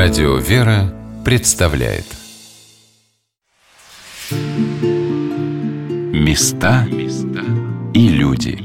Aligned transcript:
Радио 0.00 0.36
«Вера» 0.36 0.94
представляет. 1.24 2.04
Места 6.12 6.86
и 7.92 8.08
люди. 8.08 8.60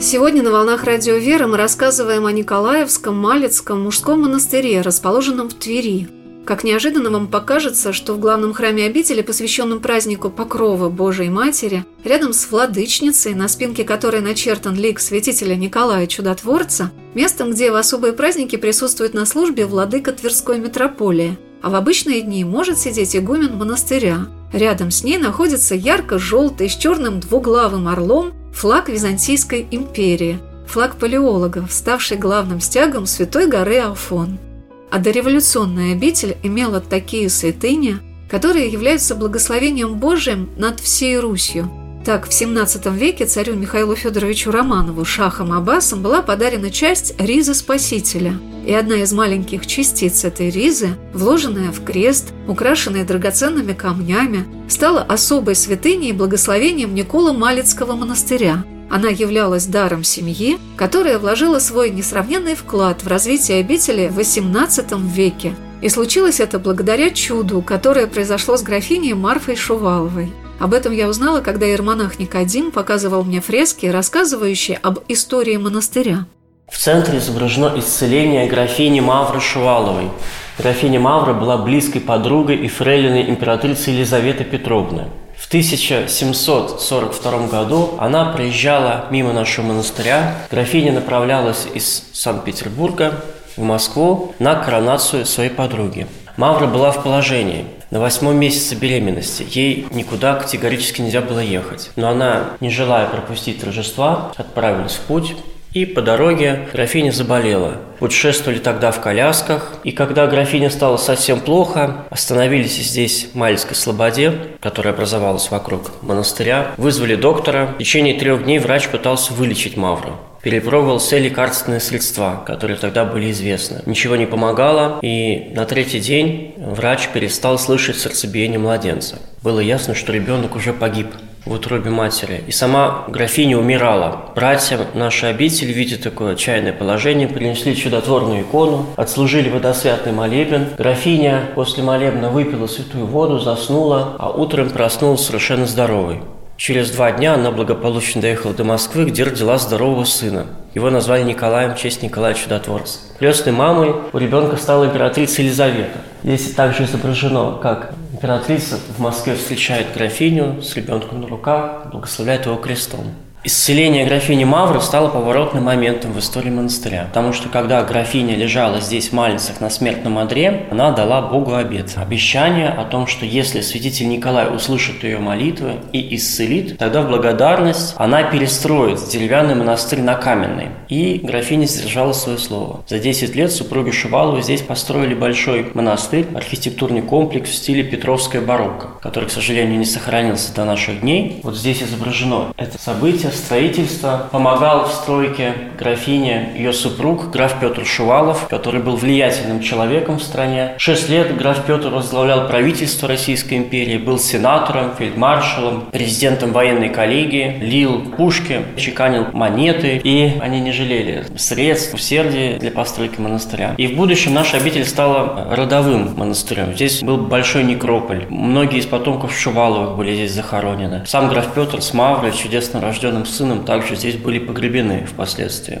Сегодня 0.00 0.44
на 0.44 0.52
«Волнах 0.52 0.84
Радио 0.84 1.16
Вера» 1.16 1.48
мы 1.48 1.56
рассказываем 1.56 2.26
о 2.26 2.30
Николаевском 2.30 3.18
Малецком 3.18 3.82
мужском 3.82 4.20
монастыре, 4.22 4.82
расположенном 4.82 5.48
в 5.48 5.54
Твери– 5.54 6.06
как 6.44 6.64
неожиданно 6.64 7.10
вам 7.10 7.28
покажется, 7.28 7.92
что 7.92 8.14
в 8.14 8.18
главном 8.18 8.52
храме 8.52 8.86
обители, 8.86 9.22
посвященном 9.22 9.78
празднику 9.78 10.28
Покрова 10.28 10.88
Божией 10.88 11.30
Матери, 11.30 11.84
рядом 12.04 12.32
с 12.32 12.50
владычницей, 12.50 13.34
на 13.34 13.48
спинке 13.48 13.84
которой 13.84 14.20
начертан 14.20 14.74
лик 14.74 15.00
святителя 15.00 15.54
Николая 15.54 16.06
Чудотворца, 16.06 16.92
местом, 17.14 17.52
где 17.52 17.70
в 17.70 17.76
особые 17.76 18.12
праздники 18.12 18.56
присутствует 18.56 19.14
на 19.14 19.26
службе 19.26 19.66
владыка 19.66 20.12
Тверской 20.12 20.58
митрополии, 20.58 21.38
а 21.62 21.70
в 21.70 21.74
обычные 21.74 22.22
дни 22.22 22.44
может 22.44 22.78
сидеть 22.78 23.16
игумен 23.16 23.56
монастыря. 23.56 24.26
Рядом 24.52 24.90
с 24.90 25.04
ней 25.04 25.18
находится 25.18 25.74
ярко-желтый 25.74 26.68
с 26.68 26.76
черным 26.76 27.20
двуглавым 27.20 27.88
орлом 27.88 28.32
флаг 28.52 28.88
Византийской 28.88 29.66
империи, 29.70 30.38
флаг 30.66 30.96
палеологов, 30.96 31.72
ставший 31.72 32.18
главным 32.18 32.60
стягом 32.60 33.06
Святой 33.06 33.46
горы 33.46 33.78
Афон– 33.78 34.38
а 34.92 34.98
дореволюционная 34.98 35.94
обитель 35.94 36.36
имела 36.42 36.78
такие 36.82 37.30
святыни, 37.30 37.96
которые 38.28 38.68
являются 38.68 39.14
благословением 39.14 39.94
Божиим 39.94 40.50
над 40.58 40.80
всей 40.80 41.18
Русью. 41.18 41.81
Так, 42.04 42.26
в 42.26 42.30
XVII 42.30 42.96
веке 42.96 43.26
царю 43.26 43.54
Михаилу 43.54 43.94
Федоровичу 43.94 44.50
Романову 44.50 45.04
шахом 45.04 45.52
Аббасом 45.52 46.02
была 46.02 46.20
подарена 46.22 46.70
часть 46.70 47.14
ризы 47.20 47.54
Спасителя. 47.54 48.34
И 48.66 48.72
одна 48.72 48.96
из 48.96 49.12
маленьких 49.12 49.66
частиц 49.66 50.24
этой 50.24 50.50
ризы, 50.50 50.90
вложенная 51.14 51.70
в 51.70 51.84
крест, 51.84 52.32
украшенная 52.48 53.04
драгоценными 53.04 53.72
камнями, 53.72 54.44
стала 54.68 55.02
особой 55.02 55.54
святыней 55.54 56.10
и 56.10 56.12
благословением 56.12 56.94
Никола 56.94 57.32
Малецкого 57.32 57.92
монастыря– 57.94 58.64
она 58.92 59.08
являлась 59.08 59.64
даром 59.64 60.04
семьи, 60.04 60.58
которая 60.76 61.18
вложила 61.18 61.58
свой 61.60 61.88
несравненный 61.88 62.54
вклад 62.54 63.02
в 63.02 63.06
развитие 63.06 63.60
обители 63.60 64.08
в 64.08 64.18
XVIII 64.18 65.00
веке. 65.10 65.54
И 65.80 65.88
случилось 65.88 66.40
это 66.40 66.58
благодаря 66.58 67.08
чуду, 67.08 67.62
которое 67.62 68.06
произошло 68.06 68.58
с 68.58 68.62
графиней 68.62 69.14
Марфой 69.14 69.56
Шуваловой. 69.56 70.30
Об 70.62 70.74
этом 70.74 70.92
я 70.92 71.08
узнала, 71.08 71.40
когда 71.40 71.66
иеромонах 71.66 72.20
Никодим 72.20 72.70
показывал 72.70 73.24
мне 73.24 73.40
фрески, 73.40 73.86
рассказывающие 73.86 74.78
об 74.80 75.00
истории 75.08 75.56
монастыря. 75.56 76.26
В 76.70 76.78
центре 76.78 77.18
изображено 77.18 77.72
исцеление 77.74 78.46
графини 78.46 79.00
Мавры 79.00 79.40
Шуваловой. 79.40 80.10
Графиня 80.56 81.00
Мавра 81.00 81.34
была 81.34 81.56
близкой 81.56 82.00
подругой 82.00 82.58
и 82.58 82.68
фрейлиной 82.68 83.28
императрицы 83.28 83.90
Елизаветы 83.90 84.44
Петровны. 84.44 85.06
В 85.36 85.48
1742 85.48 87.46
году 87.48 87.96
она 87.98 88.26
проезжала 88.26 89.06
мимо 89.10 89.32
нашего 89.32 89.66
монастыря. 89.66 90.46
Графиня 90.48 90.92
направлялась 90.92 91.66
из 91.74 92.04
Санкт-Петербурга 92.12 93.24
в 93.56 93.62
Москву 93.62 94.32
на 94.38 94.54
коронацию 94.54 95.26
своей 95.26 95.50
подруги. 95.50 96.06
Мавра 96.36 96.68
была 96.68 96.92
в 96.92 97.02
положении. 97.02 97.66
На 97.92 98.00
восьмом 98.00 98.38
месяце 98.38 98.74
беременности 98.74 99.44
ей 99.50 99.86
никуда 99.90 100.36
категорически 100.36 101.02
нельзя 101.02 101.20
было 101.20 101.40
ехать. 101.40 101.90
Но 101.94 102.08
она, 102.08 102.52
не 102.60 102.70
желая 102.70 103.06
пропустить 103.06 103.60
торжества, 103.60 104.32
отправилась 104.34 104.94
в 104.94 105.00
путь 105.00 105.34
и 105.74 105.84
по 105.84 106.00
дороге 106.00 106.70
графиня 106.72 107.10
заболела. 107.10 107.76
Путешествовали 107.98 108.60
тогда 108.60 108.92
в 108.92 109.00
колясках, 109.02 109.74
и 109.84 109.92
когда 109.92 110.26
графине 110.26 110.70
стало 110.70 110.96
совсем 110.96 111.40
плохо, 111.40 112.06
остановились 112.08 112.78
здесь 112.78 113.28
в 113.30 113.34
Мальской 113.34 113.76
Слободе, 113.76 114.38
которая 114.60 114.94
образовалась 114.94 115.50
вокруг 115.50 115.90
монастыря, 116.00 116.72
вызвали 116.78 117.14
доктора. 117.14 117.74
В 117.74 117.78
течение 117.78 118.18
трех 118.18 118.44
дней 118.44 118.58
врач 118.58 118.88
пытался 118.88 119.34
вылечить 119.34 119.76
Мавру 119.76 120.18
перепробовал 120.42 120.98
все 120.98 121.18
лекарственные 121.18 121.80
средства, 121.80 122.42
которые 122.46 122.76
тогда 122.76 123.04
были 123.04 123.30
известны. 123.30 123.82
Ничего 123.86 124.16
не 124.16 124.26
помогало, 124.26 124.98
и 125.02 125.52
на 125.54 125.64
третий 125.64 126.00
день 126.00 126.54
врач 126.56 127.08
перестал 127.08 127.58
слышать 127.58 127.96
сердцебиение 127.96 128.58
младенца. 128.58 129.18
Было 129.42 129.60
ясно, 129.60 129.94
что 129.94 130.12
ребенок 130.12 130.56
уже 130.56 130.72
погиб 130.72 131.08
в 131.44 131.52
утробе 131.52 131.90
матери. 131.90 132.42
И 132.46 132.52
сама 132.52 133.04
графиня 133.08 133.58
умирала. 133.58 134.30
Братья 134.34 134.78
нашей 134.94 135.30
обители, 135.30 135.72
видя 135.72 136.00
такое 136.00 136.34
отчаянное 136.34 136.72
положение, 136.72 137.28
принесли 137.28 137.74
чудотворную 137.76 138.42
икону, 138.42 138.86
отслужили 138.96 139.48
водосвятный 139.48 140.12
молебен. 140.12 140.68
Графиня 140.78 141.48
после 141.54 141.82
молебна 141.82 142.30
выпила 142.30 142.66
святую 142.66 143.06
воду, 143.06 143.40
заснула, 143.40 144.16
а 144.18 144.30
утром 144.30 144.70
проснулась 144.70 145.24
совершенно 145.24 145.66
здоровой. 145.66 146.20
Через 146.64 146.92
два 146.92 147.10
дня 147.10 147.34
она 147.34 147.50
благополучно 147.50 148.20
доехала 148.20 148.54
до 148.54 148.62
Москвы, 148.62 149.06
где 149.06 149.24
родила 149.24 149.58
здорового 149.58 150.04
сына. 150.04 150.46
Его 150.76 150.90
назвали 150.90 151.24
Николаем 151.24 151.74
в 151.74 151.76
честь 151.76 152.04
Николая 152.04 152.34
Чудотворца. 152.34 153.00
Крестной 153.18 153.52
мамой 153.52 153.92
у 154.12 154.18
ребенка 154.18 154.56
стала 154.56 154.84
императрица 154.84 155.42
Елизавета. 155.42 155.98
Здесь 156.22 156.54
также 156.54 156.84
изображено, 156.84 157.58
как 157.60 157.94
императрица 158.12 158.78
в 158.96 159.00
Москве 159.00 159.34
встречает 159.34 159.88
графиню 159.92 160.62
с 160.62 160.76
ребенком 160.76 161.22
на 161.22 161.26
руках, 161.26 161.86
благословляет 161.90 162.46
его 162.46 162.54
крестом. 162.54 163.06
Исцеление 163.44 164.06
графини 164.06 164.44
Мавры 164.44 164.80
стало 164.80 165.08
поворотным 165.08 165.64
моментом 165.64 166.12
в 166.12 166.18
истории 166.20 166.50
монастыря, 166.50 167.06
потому 167.08 167.32
что 167.32 167.48
когда 167.48 167.82
графиня 167.82 168.36
лежала 168.36 168.78
здесь 168.78 169.08
в 169.08 169.14
Мальцах 169.14 169.60
на 169.60 169.68
смертном 169.68 170.18
одре, 170.18 170.66
она 170.70 170.92
дала 170.92 171.22
Богу 171.22 171.56
обет, 171.56 171.94
обещание 171.96 172.68
о 172.68 172.84
том, 172.84 173.08
что 173.08 173.26
если 173.26 173.60
святитель 173.60 174.08
Николай 174.08 174.54
услышит 174.54 175.02
ее 175.02 175.18
молитвы 175.18 175.72
и 175.92 176.14
исцелит, 176.14 176.78
тогда 176.78 177.02
в 177.02 177.08
благодарность 177.08 177.94
она 177.96 178.22
перестроит 178.22 179.00
деревянный 179.10 179.56
монастырь 179.56 180.02
на 180.02 180.14
каменный. 180.14 180.68
И 180.88 181.18
графиня 181.20 181.66
сдержала 181.66 182.12
свое 182.12 182.38
слово. 182.38 182.84
За 182.86 183.00
10 183.00 183.34
лет 183.34 183.50
супруги 183.50 183.90
Шуваловы 183.90 184.42
здесь 184.42 184.62
построили 184.62 185.14
большой 185.14 185.72
монастырь, 185.74 186.26
архитектурный 186.32 187.02
комплекс 187.02 187.50
в 187.50 187.54
стиле 187.56 187.82
Петровская 187.82 188.40
барокко, 188.40 189.00
который, 189.02 189.28
к 189.28 189.32
сожалению, 189.32 189.80
не 189.80 189.84
сохранился 189.84 190.54
до 190.54 190.64
наших 190.64 191.00
дней. 191.00 191.40
Вот 191.42 191.56
здесь 191.56 191.82
изображено 191.82 192.52
это 192.56 192.78
событие 192.80 193.31
строительства. 193.34 194.28
Помогал 194.30 194.86
в 194.86 194.92
стройке 194.92 195.54
графине 195.78 196.50
ее 196.56 196.72
супруг, 196.72 197.30
граф 197.30 197.56
Петр 197.60 197.84
Шувалов, 197.84 198.48
который 198.48 198.80
был 198.80 198.96
влиятельным 198.96 199.60
человеком 199.60 200.18
в 200.18 200.22
стране. 200.22 200.72
Шесть 200.78 201.08
лет 201.08 201.36
граф 201.36 201.64
Петр 201.66 201.88
возглавлял 201.88 202.48
правительство 202.48 203.08
Российской 203.08 203.54
империи, 203.54 203.98
был 203.98 204.18
сенатором, 204.18 204.94
фельдмаршалом, 204.96 205.86
президентом 205.92 206.52
военной 206.52 206.88
коллегии, 206.88 207.58
лил 207.60 208.12
пушки, 208.16 208.62
чеканил 208.76 209.26
монеты, 209.32 210.00
и 210.02 210.38
они 210.40 210.60
не 210.60 210.72
жалели 210.72 211.26
средств, 211.36 211.94
усердия 211.94 212.58
для 212.58 212.70
постройки 212.70 213.20
монастыря. 213.20 213.74
И 213.76 213.86
в 213.86 213.96
будущем 213.96 214.34
наша 214.34 214.56
обитель 214.56 214.84
стала 214.84 215.48
родовым 215.50 216.14
монастырем. 216.16 216.74
Здесь 216.74 217.02
был 217.02 217.18
большой 217.18 217.64
некрополь. 217.64 218.26
Многие 218.28 218.78
из 218.78 218.86
потомков 218.86 219.36
Шуваловых 219.36 219.96
были 219.96 220.14
здесь 220.14 220.32
захоронены. 220.32 221.04
Сам 221.06 221.28
граф 221.28 221.52
Петр 221.54 221.80
с 221.82 221.92
Маврой, 221.94 222.32
чудесно 222.32 222.80
рожденным 222.80 223.21
собственным 223.24 223.56
сыном 223.56 223.64
также 223.64 223.96
здесь 223.96 224.16
были 224.16 224.38
погребены 224.38 225.06
впоследствии. 225.06 225.80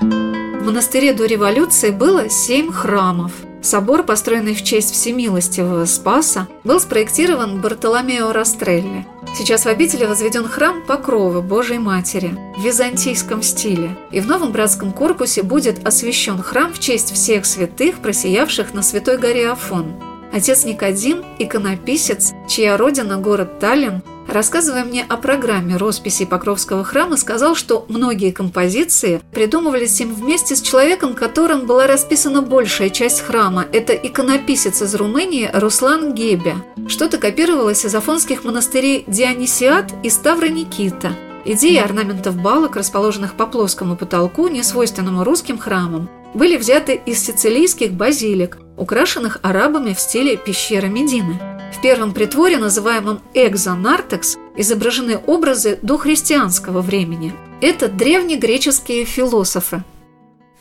В 0.00 0.66
монастыре 0.66 1.12
до 1.12 1.26
революции 1.26 1.90
было 1.90 2.28
семь 2.28 2.72
храмов. 2.72 3.32
Собор, 3.62 4.02
построенный 4.02 4.54
в 4.54 4.62
честь 4.62 4.92
всемилостивого 4.92 5.86
Спаса, 5.86 6.48
был 6.64 6.80
спроектирован 6.80 7.60
Бартоломео 7.60 8.32
Растрелли. 8.32 9.06
Сейчас 9.34 9.64
в 9.64 9.68
обители 9.68 10.04
возведен 10.04 10.46
храм 10.46 10.82
Покровы 10.86 11.40
Божией 11.40 11.78
Матери 11.78 12.36
в 12.56 12.62
византийском 12.62 13.42
стиле, 13.42 13.96
и 14.10 14.20
в 14.20 14.26
новом 14.26 14.52
братском 14.52 14.92
корпусе 14.92 15.42
будет 15.42 15.86
освящен 15.86 16.42
храм 16.42 16.72
в 16.72 16.78
честь 16.78 17.12
всех 17.12 17.46
святых, 17.46 18.00
просиявших 18.00 18.74
на 18.74 18.82
Святой 18.82 19.16
горе 19.18 19.50
Афон. 19.50 19.94
Отец 20.32 20.64
Никодим– 20.64 21.24
иконописец, 21.38 22.32
чья 22.48 22.76
родина– 22.76 23.16
город 23.18 23.60
Таллин, 23.60 24.02
рассказывая 24.28 24.84
мне 24.84 25.04
о 25.08 25.16
программе 25.16 25.76
росписи 25.76 26.24
Покровского 26.24 26.84
храма, 26.84 27.16
сказал, 27.16 27.54
что 27.54 27.84
многие 27.88 28.30
композиции 28.30 29.20
придумывались 29.32 30.00
им 30.00 30.14
вместе 30.14 30.56
с 30.56 30.60
человеком, 30.60 31.14
которым 31.14 31.66
была 31.66 31.86
расписана 31.86 32.42
большая 32.42 32.90
часть 32.90 33.20
храма. 33.20 33.66
Это 33.72 33.92
иконописец 33.92 34.82
из 34.82 34.94
Румынии 34.94 35.50
Руслан 35.52 36.14
Гебе. 36.14 36.56
Что-то 36.88 37.18
копировалось 37.18 37.84
из 37.84 37.94
афонских 37.94 38.44
монастырей 38.44 39.04
Дионисиат 39.06 39.92
и 40.02 40.10
Ставра 40.10 40.48
Никита. 40.48 41.12
Идеи 41.46 41.76
орнаментов 41.76 42.36
балок, 42.36 42.76
расположенных 42.76 43.34
по 43.34 43.46
плоскому 43.46 43.96
потолку, 43.96 44.48
несвойственному 44.48 45.24
русским 45.24 45.58
храмам, 45.58 46.08
были 46.32 46.56
взяты 46.56 47.00
из 47.06 47.22
сицилийских 47.22 47.92
базилик, 47.92 48.58
украшенных 48.76 49.38
арабами 49.42 49.92
в 49.92 50.00
стиле 50.00 50.36
пещеры 50.36 50.88
Медины. 50.88 51.38
В 51.76 51.80
первом 51.82 52.14
притворе, 52.14 52.56
называемом 52.56 53.20
«Экзонартекс», 53.34 54.36
изображены 54.56 55.18
образы 55.26 55.78
дохристианского 55.82 56.80
времени. 56.80 57.34
Это 57.60 57.88
древнегреческие 57.88 59.04
философы. 59.04 59.82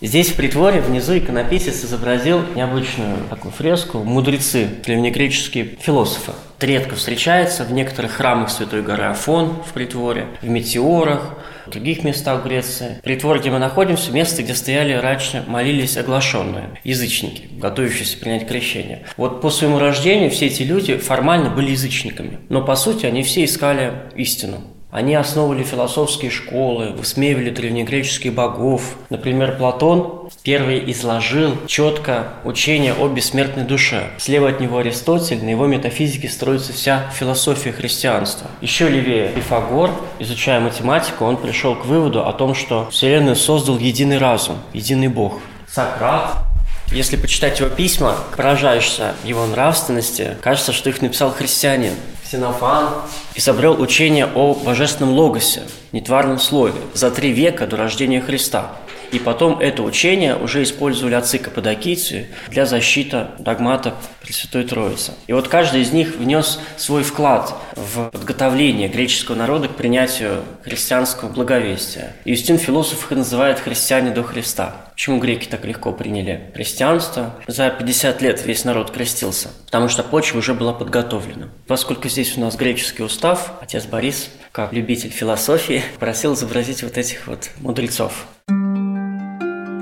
Здесь 0.04 0.32
в 0.32 0.36
притворе 0.36 0.82
внизу 0.82 1.18
иконописец 1.18 1.86
изобразил 1.86 2.42
необычную 2.56 3.20
такую 3.30 3.54
фреску 3.54 4.00
«Мудрецы», 4.00 4.68
древнегреческие 4.86 5.78
философы. 5.80 6.34
Это 6.58 6.66
редко 6.66 6.96
встречается 6.96 7.64
в 7.64 7.72
некоторых 7.72 8.12
храмах 8.12 8.50
Святой 8.50 8.82
горы 8.82 9.06
Афон 9.06 9.64
в 9.66 9.72
притворе, 9.72 10.28
в 10.42 10.50
метеорах, 10.50 11.38
в 11.68 11.70
других 11.70 12.04
местах 12.04 12.44
Греции. 12.44 13.00
Притвор, 13.02 13.40
где 13.40 13.50
мы 13.50 13.60
находимся, 13.60 14.12
место, 14.12 14.44
где 14.44 14.54
стояли 14.56 14.92
раньше, 14.92 15.46
молились 15.48 15.96
оглашенные, 15.96 16.82
язычники, 16.84 17.44
готовящиеся 17.52 18.18
принять 18.18 18.46
крещение. 18.46 19.06
Вот 19.16 19.40
по 19.40 19.50
своему 19.50 19.80
рождению 19.80 20.32
все 20.32 20.48
эти 20.48 20.64
люди 20.64 20.98
формально 20.98 21.50
были 21.50 21.72
язычниками, 21.72 22.40
но 22.50 22.62
по 22.62 22.76
сути 22.76 23.06
они 23.06 23.24
все 23.24 23.46
искали 23.46 23.94
истину. 24.18 24.64
Они 24.94 25.16
основывали 25.16 25.63
философские 25.63 26.30
школы, 26.30 26.92
высмеивали 26.92 27.50
древнегреческих 27.50 28.31
богов. 28.31 28.95
Например, 29.10 29.57
Платон 29.57 30.30
первый 30.44 30.92
изложил 30.92 31.57
четко 31.66 32.34
учение 32.44 32.94
о 32.94 33.07
бессмертной 33.07 33.63
душе. 33.63 34.12
Слева 34.19 34.50
от 34.50 34.60
него 34.60 34.78
Аристотель, 34.78 35.44
на 35.44 35.50
его 35.50 35.66
метафизике 35.66 36.30
строится 36.30 36.74
вся 36.74 37.10
философия 37.10 37.72
христианства. 37.72 38.45
Еще 38.62 38.88
левее 38.88 39.30
Пифагор, 39.30 39.90
изучая 40.19 40.60
математику, 40.60 41.25
он 41.25 41.38
пришел 41.38 41.74
к 41.74 41.86
выводу 41.86 42.28
о 42.28 42.31
том, 42.31 42.54
что 42.54 42.88
Вселенную 42.92 43.36
создал 43.36 43.80
единый 43.80 44.19
разум, 44.19 44.57
единый 44.74 45.07
Бог. 45.07 45.40
Сократ 45.68 46.53
если 46.91 47.15
почитать 47.15 47.59
его 47.59 47.69
письма, 47.69 48.18
поражаешься 48.35 49.15
его 49.24 49.45
нравственности, 49.45 50.38
кажется, 50.41 50.71
что 50.74 50.89
их 50.89 51.01
написал 51.01 51.31
христианин. 51.31 51.94
Ксенофан 52.24 52.89
изобрел 53.35 53.80
учение 53.81 54.27
о 54.33 54.53
божественном 54.53 55.13
логосе, 55.13 55.63
нетварном 55.91 56.39
слове, 56.39 56.80
за 56.94 57.12
три 57.12 57.31
века 57.31 57.68
до 57.68 57.77
рождения 57.77 58.21
Христа. 58.21 58.71
И 59.13 59.19
потом 59.19 59.60
это 59.60 59.83
учение 59.83 60.36
уже 60.36 60.63
использовали 60.63 61.13
отцы 61.13 61.38
Каппадокийцы 61.38 62.30
для 62.50 62.65
защиты 62.65 63.27
догмата 63.38 63.94
Пресвятой 64.24 64.63
Троицы. 64.63 65.12
И 65.27 65.33
вот 65.33 65.48
каждый 65.48 65.81
из 65.81 65.92
них 65.92 66.15
внес 66.15 66.60
свой 66.77 67.04
вклад 67.04 67.54
в 67.75 68.10
подготовление 68.10 68.88
греческого 68.88 69.36
народа 69.36 69.68
к 69.68 69.75
принятию 69.75 70.44
христианского 70.63 71.30
благовестия. 71.30 72.13
Юстин 72.25 72.57
философ 72.57 73.12
их 73.12 73.18
называет 73.18 73.60
«христиане 73.60 74.10
до 74.10 74.24
Христа». 74.24 74.77
Почему 74.94 75.19
греки 75.19 75.48
так 75.48 75.63
легко 75.63 75.92
приняли 75.92 76.51
христианство? 76.56 77.36
За 77.45 77.69
50 77.69 78.19
лет 78.24 78.44
весь 78.44 78.66
народ 78.66 78.89
крестился, 78.89 79.50
потому 79.66 79.89
что 79.89 80.01
почва 80.01 80.39
уже 80.39 80.56
была 80.56 80.74
подготовлена. 80.74 81.50
Поскольку 81.68 82.09
здесь 82.09 82.36
у 82.36 82.42
нас 82.42 82.56
греческий 82.56 83.04
устав, 83.04 83.54
отец 83.62 83.86
Борис, 83.86 84.31
как 84.51 84.74
любитель 84.74 85.12
философии, 85.12 85.83
просил 86.00 86.33
изобразить 86.33 86.81
вот 86.81 86.98
этих 86.98 87.27
вот 87.27 87.51
мудрецов. 87.59 88.25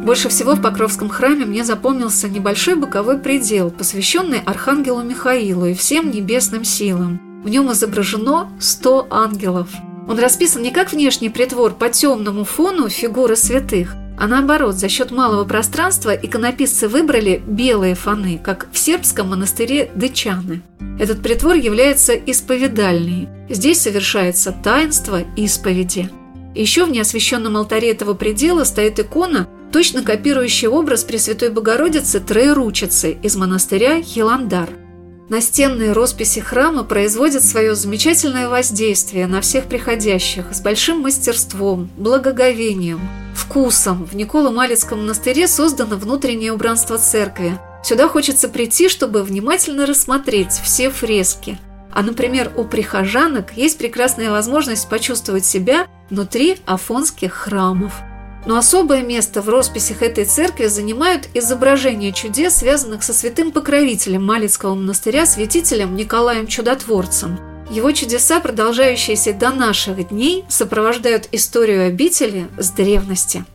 Больше 0.03 0.29
всего 0.29 0.55
в 0.55 0.61
Покровском 0.61 1.09
храме 1.09 1.45
мне 1.45 1.63
запомнился 1.63 2.27
небольшой 2.27 2.73
боковой 2.75 3.19
предел, 3.19 3.69
посвященный 3.69 4.39
Архангелу 4.39 5.03
Михаилу 5.03 5.67
и 5.67 5.75
всем 5.75 6.09
небесным 6.09 6.63
силам. 6.63 7.43
В 7.43 7.49
нем 7.49 7.71
изображено 7.71 8.51
100 8.59 9.07
ангелов. 9.11 9.69
Он 10.07 10.17
расписан 10.17 10.63
не 10.63 10.71
как 10.71 10.91
внешний 10.91 11.29
притвор 11.29 11.73
по 11.73 11.89
темному 11.89 12.45
фону 12.45 12.89
фигуры 12.89 13.35
святых, 13.35 13.93
а 14.17 14.27
наоборот, 14.27 14.75
за 14.75 14.89
счет 14.89 15.11
малого 15.11 15.45
пространства 15.45 16.15
иконописцы 16.15 16.87
выбрали 16.87 17.41
белые 17.45 17.93
фоны, 17.93 18.39
как 18.43 18.69
в 18.71 18.79
сербском 18.79 19.29
монастыре 19.29 19.91
Дычаны. 19.93 20.63
Этот 20.99 21.21
притвор 21.21 21.55
является 21.55 22.13
исповедальней. 22.15 23.29
Здесь 23.49 23.81
совершается 23.81 24.51
таинство 24.51 25.21
исповеди. 25.35 26.09
Еще 26.55 26.85
в 26.85 26.91
неосвященном 26.91 27.55
алтаре 27.55 27.91
этого 27.91 28.13
предела 28.15 28.63
стоит 28.63 28.99
икона, 28.99 29.47
точно 29.71 30.03
копирующий 30.03 30.67
образ 30.67 31.03
Пресвятой 31.03 31.49
Богородицы 31.49 32.19
Троеручицы 32.19 33.13
из 33.23 33.35
монастыря 33.35 34.01
Хиландар. 34.01 34.69
Настенные 35.29 35.93
росписи 35.93 36.41
храма 36.41 36.83
производят 36.83 37.41
свое 37.41 37.73
замечательное 37.73 38.49
воздействие 38.49 39.27
на 39.27 39.39
всех 39.39 39.67
приходящих 39.67 40.47
с 40.51 40.59
большим 40.59 40.99
мастерством, 40.99 41.89
благоговением, 41.95 42.99
вкусом. 43.33 44.05
В 44.05 44.13
Николо-Малицком 44.13 44.99
монастыре 44.99 45.47
создано 45.47 45.95
внутреннее 45.95 46.51
убранство 46.51 46.97
церкви. 46.97 47.57
Сюда 47.81 48.09
хочется 48.09 48.49
прийти, 48.49 48.89
чтобы 48.89 49.23
внимательно 49.23 49.85
рассмотреть 49.85 50.51
все 50.51 50.89
фрески. 50.89 51.57
А, 51.93 52.03
например, 52.03 52.51
у 52.57 52.65
прихожанок 52.65 53.53
есть 53.55 53.77
прекрасная 53.77 54.31
возможность 54.31 54.89
почувствовать 54.89 55.45
себя 55.45 55.87
внутри 56.09 56.57
афонских 56.65 57.31
храмов– 57.31 57.93
но 58.45 58.57
особое 58.57 59.03
место 59.03 59.41
в 59.41 59.49
росписях 59.49 60.01
этой 60.01 60.25
церкви 60.25 60.65
занимают 60.65 61.29
изображения 61.33 62.11
чудес, 62.11 62.57
связанных 62.57 63.03
со 63.03 63.13
святым 63.13 63.51
покровителем 63.51 64.25
Малицкого 64.25 64.75
монастыря, 64.75 65.25
святителем 65.25 65.95
Николаем 65.95 66.47
Чудотворцем. 66.47 67.39
Его 67.69 67.91
чудеса, 67.91 68.39
продолжающиеся 68.39 69.33
до 69.33 69.51
наших 69.51 70.09
дней, 70.09 70.43
сопровождают 70.49 71.29
историю 71.31 71.87
обители 71.87 72.47
с 72.57 72.71
древности. 72.71 73.45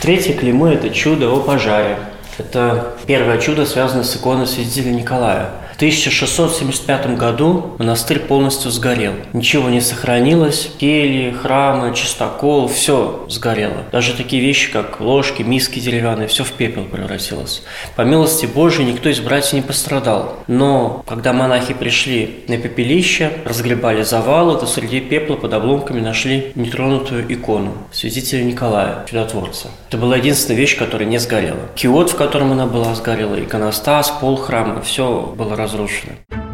Третье 0.00 0.34
клеймо– 0.34 0.68
это 0.72 0.90
чудо 0.90 1.30
о 1.30 1.40
пожаре. 1.40 1.98
Это 2.38 2.96
первое 3.06 3.38
чудо, 3.38 3.66
связанное 3.66 4.04
с 4.04 4.16
иконой 4.16 4.46
святителя 4.46 4.92
Николая– 4.92 5.50
1675 5.78 7.16
году 7.16 7.76
монастырь 7.78 8.18
полностью 8.18 8.72
сгорел. 8.72 9.12
Ничего 9.32 9.68
не 9.68 9.80
сохранилось. 9.80 10.72
Кельи, 10.76 11.30
храмы, 11.30 11.94
чистокол, 11.94 12.66
все 12.66 13.24
сгорело. 13.28 13.84
Даже 13.92 14.14
такие 14.14 14.42
вещи, 14.42 14.72
как 14.72 14.98
ложки, 14.98 15.42
миски 15.42 15.78
деревянные, 15.78 16.26
все 16.26 16.42
в 16.42 16.50
пепел 16.50 16.84
превратилось. 16.84 17.62
По 17.94 18.02
милости 18.02 18.46
Божией 18.46 18.90
никто 18.90 19.08
из 19.08 19.20
братьев 19.20 19.52
не 19.52 19.62
пострадал. 19.62 20.40
Но 20.48 21.04
когда 21.06 21.32
монахи 21.32 21.74
пришли 21.74 22.42
на 22.48 22.58
пепелище, 22.58 23.30
разгребали 23.44 24.02
завалы, 24.02 24.58
то 24.58 24.66
среди 24.66 24.98
пепла 24.98 25.36
под 25.36 25.54
обломками 25.54 26.00
нашли 26.00 26.50
нетронутую 26.56 27.32
икону 27.32 27.72
святителя 27.92 28.42
Николая, 28.42 29.06
чудотворца. 29.08 29.68
Это 29.88 29.96
была 29.96 30.16
единственная 30.16 30.58
вещь, 30.58 30.76
которая 30.76 31.08
не 31.08 31.18
сгорела. 31.18 31.68
Киот, 31.76 32.10
в 32.10 32.16
котором 32.16 32.50
она 32.50 32.66
была, 32.66 32.96
сгорела, 32.96 33.40
иконостас, 33.40 34.10
пол 34.20 34.34
храма, 34.38 34.82
все 34.82 35.32
было 35.38 35.50
разрушено 35.54 35.67
разрушены. 35.68 36.16
В 36.30 36.47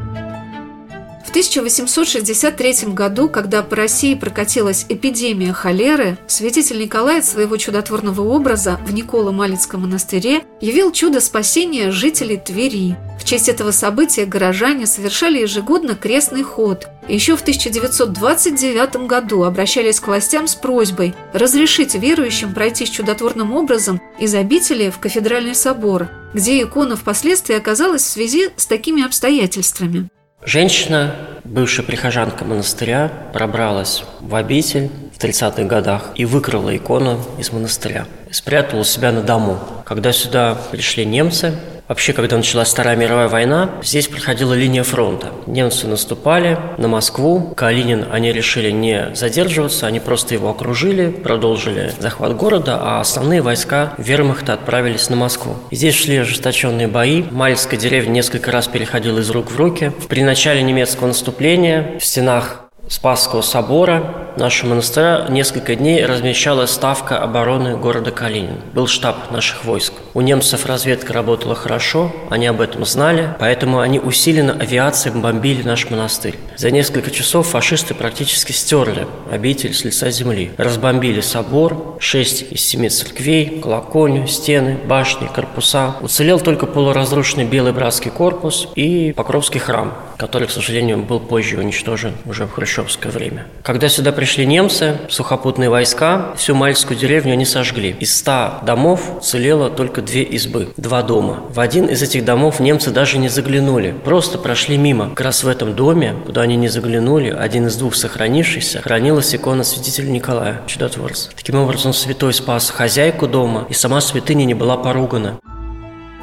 1863 1.35 2.93
году, 2.93 3.29
когда 3.29 3.65
по 3.65 3.75
России 3.75 4.15
прокатилась 4.15 4.87
эпидемия 4.89 5.53
холеры, 5.53 6.17
святитель 6.29 6.79
Николай 6.79 7.19
от 7.19 7.25
своего 7.25 7.57
чудотворного 7.57 8.21
образа 8.21 8.79
в 8.87 8.95
Николо-Малицком 8.95 9.81
монастыре 9.81 10.45
явил 10.61 10.93
чудо 10.93 11.21
спасения 11.21 11.91
жителей 11.91 12.37
Твери. 12.37 12.95
В 13.19 13.25
честь 13.25 13.49
этого 13.49 13.73
события 13.73 14.27
горожане 14.27 14.87
совершали 14.87 15.41
ежегодно 15.41 15.97
крестный 15.97 16.45
ход. 16.45 16.87
Еще 17.09 17.35
в 17.37 17.43
1929 17.43 19.09
году 19.09 19.43
обращались 19.43 19.99
к 19.99 20.07
властям 20.07 20.47
с 20.47 20.55
просьбой 20.55 21.17
разрешить 21.33 21.97
верующим 21.97 22.55
пройти 22.55 22.87
с 22.87 22.91
чудотворным 22.91 23.57
образом 23.57 24.01
из 24.21 24.37
обители 24.37 24.89
в 24.89 25.01
кафедральный 25.01 25.57
собор, 25.57 26.09
где 26.33 26.63
икона 26.63 26.95
впоследствии 26.95 27.57
оказалась 27.57 28.05
в 28.05 28.09
связи 28.09 28.51
с 28.57 28.67
такими 28.67 29.05
обстоятельствами. 29.05 30.09
Женщина, 30.47 31.15
бывшая 31.45 31.85
прихожанка 31.85 32.45
монастыря, 32.45 33.11
пробралась 33.33 34.05
в 34.21 34.35
обитель 34.35 34.91
в 35.15 35.19
30-х 35.19 35.63
годах 35.65 36.11
и 36.17 36.27
выкрала 36.27 36.77
икону 36.77 37.19
из 37.39 37.51
монастыря. 37.51 38.07
Спрятала 38.31 38.85
себя 38.85 39.11
на 39.11 39.23
дому. 39.23 39.59
Когда 39.87 40.13
сюда 40.13 40.59
пришли 40.71 41.07
немцы, 41.07 41.55
Вообще, 41.87 42.15
когда 42.15 42.37
началась 42.37 42.71
Вторая 42.71 42.97
мировая 42.97 43.29
война, 43.29 43.71
здесь 43.83 44.09
проходила 44.09 44.55
линия 44.55 44.83
фронта. 44.83 45.33
Немцы 45.47 45.87
наступали 45.87 46.59
на 46.79 46.89
Москву. 46.89 47.53
Калинин 47.55 48.07
они 48.11 48.33
решили 48.33 48.71
не 48.71 49.15
задерживаться, 49.15 49.87
они 49.87 50.01
просто 50.01 50.35
его 50.35 50.49
окружили, 50.49 51.09
продолжили 51.11 51.93
захват 51.99 52.37
города, 52.37 52.79
а 52.81 53.01
основные 53.01 53.43
войска 53.43 53.95
вермахта 53.99 54.55
отправились 54.55 55.11
на 55.11 55.17
Москву. 55.17 55.57
Здесь 55.71 55.95
шли 55.95 56.17
ожесточенные 56.17 56.89
бои. 56.89 57.25
Мальская 57.31 57.79
деревня 57.79 58.13
несколько 58.13 58.51
раз 58.51 58.67
переходила 58.67 59.19
из 59.19 59.29
рук 59.31 59.51
в 59.51 59.57
руки. 59.57 59.93
При 60.09 60.23
начале 60.23 60.63
немецкого 60.63 61.09
наступления 61.09 61.99
в 61.99 62.05
стенах 62.05 62.63
Спасского 62.89 63.43
собора 63.43 64.24
нашего 64.37 64.71
монастыря 64.71 65.27
несколько 65.29 65.77
дней 65.77 66.05
размещалась 66.05 66.71
ставка 66.71 67.19
обороны 67.19 67.77
города 67.77 68.11
Калинин. 68.11 68.61
Был 68.73 68.87
штаб 68.87 69.31
наших 69.31 69.65
войск. 69.65 69.93
У 70.15 70.21
немцев 70.21 70.67
разведка 70.67 71.13
работала 71.13 71.55
хорошо, 71.55 72.15
они 72.31 72.47
об 72.47 72.61
этом 72.61 72.85
знали, 72.85 73.35
поэтому 73.39 73.81
они 73.81 73.99
усиленно 73.99 74.53
авиацией 74.53 75.19
бомбили 75.19 75.63
наш 75.63 75.91
монастырь. 75.91 76.37
За 76.57 76.71
несколько 76.71 77.11
часов 77.11 77.49
фашисты 77.49 77.95
практически 77.95 78.53
стерли 78.53 79.07
обитель 79.31 79.75
с 79.75 79.85
лица 79.85 80.11
земли. 80.11 80.53
Разбомбили 80.57 81.21
собор, 81.21 81.97
шесть 81.99 82.45
из 82.51 82.61
семи 82.61 82.89
церквей, 82.89 83.61
колокольню, 83.61 84.27
стены, 84.27 84.79
башни, 84.87 85.27
корпуса. 85.27 85.97
Уцелел 86.01 86.41
только 86.41 86.67
полуразрушенный 86.67 87.45
Белый 87.45 87.73
Братский 87.73 88.11
корпус 88.11 88.69
и 88.75 89.13
Покровский 89.17 89.61
храм, 89.61 89.95
который, 90.17 90.49
к 90.49 90.51
сожалению, 90.51 90.99
был 90.99 91.21
позже 91.21 91.59
уничтожен 91.59 92.15
уже 92.25 92.47
в 92.47 92.53
хрущевское 92.53 93.11
время. 93.11 93.47
Когда 93.63 93.89
сюда 93.89 94.13
пришли 94.25 94.47
немцы, 94.47 95.01
сухопутные 95.11 95.69
войска, 95.69 96.33
всю 96.39 96.55
Мальскую 96.55 96.99
деревню 96.99 97.35
они 97.35 97.45
сожгли. 97.45 97.95
Из 98.01 98.17
ста 98.17 98.63
домов 98.65 99.19
целело 99.23 99.69
только 99.69 100.01
две 100.01 100.23
избы, 100.23 100.71
два 100.79 101.03
дома. 101.03 101.43
В 101.51 101.61
один 101.61 101.85
из 101.89 102.01
этих 102.01 102.25
домов 102.25 102.59
немцы 102.59 102.91
даже 102.91 103.19
не 103.19 103.29
заглянули, 103.29 103.95
просто 104.03 104.39
прошли 104.39 104.79
мимо. 104.79 105.11
Как 105.11 105.21
раз 105.21 105.45
в 105.45 105.49
этом 105.49 105.75
доме, 105.75 106.15
куда 106.25 106.41
они 106.41 106.57
не 106.57 106.69
заглянули, 106.69 107.29
один 107.29 107.67
из 107.67 107.77
двух 107.77 107.97
сохранившихся, 107.97 108.81
хранилась 108.81 109.35
икона 109.35 109.63
святителя 109.63 110.09
Николая, 110.09 110.63
чудотворца. 110.67 111.29
Таким 111.37 111.57
образом, 111.57 111.93
святой 111.93 112.33
спас 112.33 112.71
хозяйку 112.71 113.27
дома, 113.27 113.67
и 113.69 113.75
сама 113.75 114.01
святыня 114.01 114.47
не 114.47 114.55
была 114.55 114.79
поругана. 114.79 115.39